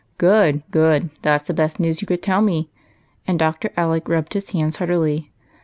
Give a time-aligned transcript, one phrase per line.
[0.17, 1.11] "Good,— good!
[1.21, 2.71] that 's the best news you could tell me;"
[3.27, 3.69] and Dr.
[3.77, 5.29] Alec rubbed his hands heartily.